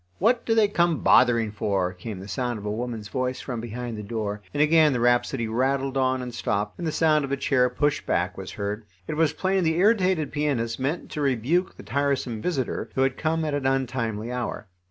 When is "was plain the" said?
9.15-9.75